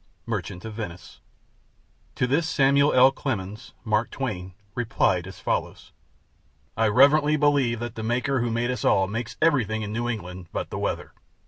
[0.25, 1.19] Merchant of Venice.
[2.15, 3.11] To this Samuel L.
[3.11, 5.91] Clemens (Mark Twain) replied as follows:
[6.75, 10.47] I reverently believe that the Maker who made us all makes everything in New England
[10.51, 11.13] but the weather.